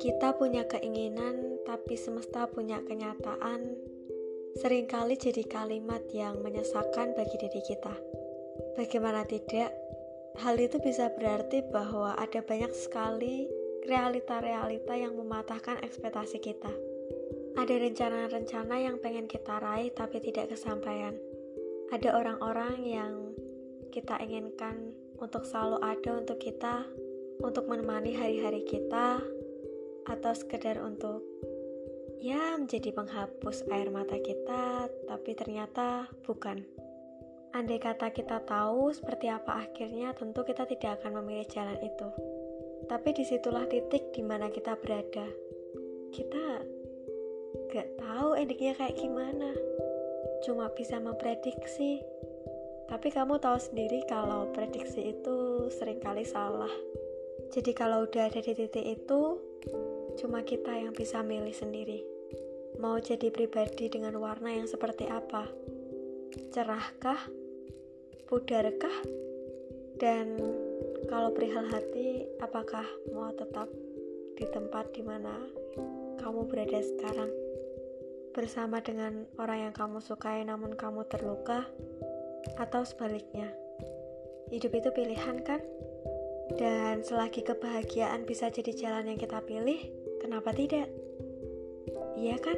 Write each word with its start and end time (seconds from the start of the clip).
Kita 0.00 0.32
punya 0.40 0.64
keinginan, 0.64 1.60
tapi 1.68 2.00
semesta 2.00 2.48
punya 2.48 2.80
kenyataan. 2.80 3.76
Seringkali 4.56 5.20
jadi 5.20 5.44
kalimat 5.44 6.00
yang 6.16 6.40
menyesakan 6.40 7.12
bagi 7.12 7.36
diri 7.36 7.60
kita. 7.60 7.92
Bagaimana 8.80 9.28
tidak, 9.28 9.68
hal 10.40 10.56
itu 10.56 10.80
bisa 10.80 11.12
berarti 11.12 11.60
bahwa 11.68 12.16
ada 12.16 12.40
banyak 12.40 12.72
sekali 12.72 13.44
realita-realita 13.84 14.96
yang 14.96 15.12
mematahkan 15.12 15.84
ekspektasi 15.84 16.40
kita. 16.40 16.72
Ada 17.60 17.74
rencana-rencana 17.76 18.80
yang 18.80 18.96
pengen 18.96 19.28
kita 19.28 19.60
raih 19.60 19.92
tapi 19.92 20.24
tidak 20.24 20.56
kesampaian. 20.56 21.12
Ada 21.92 22.16
orang-orang 22.16 22.80
yang 22.80 23.12
kita 23.92 24.20
inginkan 24.22 24.94
untuk 25.20 25.44
selalu 25.48 25.80
ada 25.80 26.10
untuk 26.20 26.38
kita, 26.40 26.84
untuk 27.40 27.68
menemani 27.68 28.12
hari-hari 28.16 28.64
kita, 28.64 29.20
atau 30.06 30.32
sekedar 30.32 30.78
untuk 30.80 31.24
ya 32.22 32.56
menjadi 32.56 32.94
penghapus 32.94 33.66
air 33.70 33.90
mata 33.92 34.16
kita, 34.18 34.88
tapi 35.08 35.30
ternyata 35.36 36.08
bukan. 36.24 36.64
Andai 37.56 37.80
kata 37.80 38.12
kita 38.12 38.44
tahu 38.44 38.92
seperti 38.92 39.32
apa 39.32 39.64
akhirnya, 39.64 40.12
tentu 40.12 40.44
kita 40.44 40.68
tidak 40.68 41.00
akan 41.00 41.24
memilih 41.24 41.48
jalan 41.48 41.78
itu. 41.80 42.08
Tapi 42.84 43.16
di 43.16 43.24
situlah 43.24 43.64
titik 43.64 44.12
di 44.12 44.20
mana 44.20 44.52
kita 44.52 44.76
berada. 44.76 45.24
Kita 46.12 46.44
gak 47.72 47.88
tahu 47.96 48.36
endingnya 48.36 48.76
kayak 48.76 49.00
gimana. 49.00 49.56
Cuma 50.44 50.68
bisa 50.76 51.00
memprediksi. 51.00 52.04
Tapi 52.96 53.12
kamu 53.12 53.36
tahu 53.36 53.60
sendiri 53.60 54.08
kalau 54.08 54.48
prediksi 54.56 55.12
itu 55.12 55.68
sering 55.68 56.00
kali 56.00 56.24
salah. 56.24 56.72
Jadi 57.52 57.76
kalau 57.76 58.08
udah 58.08 58.32
ada 58.32 58.40
di 58.40 58.56
titik 58.56 59.04
itu, 59.04 59.36
Cuma 60.16 60.40
kita 60.40 60.72
yang 60.72 60.96
bisa 60.96 61.20
milih 61.20 61.52
sendiri. 61.52 62.00
Mau 62.80 62.96
jadi 62.96 63.28
pribadi 63.28 63.92
dengan 63.92 64.16
warna 64.16 64.48
yang 64.48 64.64
seperti 64.64 65.04
apa? 65.12 65.44
Cerahkah? 66.56 67.20
Pudarkah? 68.24 68.96
Dan 70.00 70.40
kalau 71.04 71.36
perihal 71.36 71.68
hati, 71.68 72.24
apakah 72.40 72.84
mau 73.12 73.28
tetap 73.36 73.68
di 74.40 74.48
tempat 74.48 74.88
di 74.96 75.04
mana 75.04 75.36
kamu 76.16 76.48
berada 76.48 76.80
sekarang? 76.80 77.28
Bersama 78.32 78.80
dengan 78.80 79.28
orang 79.36 79.68
yang 79.68 79.74
kamu 79.76 80.00
sukai 80.00 80.48
namun 80.48 80.80
kamu 80.80 81.04
terluka? 81.12 81.68
Atau 82.54 82.86
sebaliknya? 82.86 83.50
Hidup 84.54 84.78
itu 84.78 84.94
pilihan 84.94 85.42
kan? 85.42 85.58
Dan 86.54 87.02
selagi 87.02 87.42
kebahagiaan 87.42 88.22
bisa 88.22 88.46
jadi 88.54 88.70
jalan 88.70 89.10
yang 89.10 89.18
kita 89.18 89.42
pilih, 89.42 90.06
Kenapa 90.26 90.50
tidak? 90.50 90.88
Iya 92.16 92.40
kan? 92.40 92.56